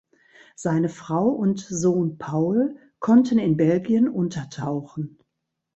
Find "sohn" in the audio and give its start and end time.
1.59-2.17